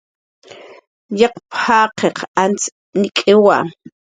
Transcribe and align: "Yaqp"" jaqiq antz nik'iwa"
"Yaqp"" 1.19 1.35
jaqiq 1.63 2.17
antz 2.43 2.63
nik'iwa" 2.99 3.57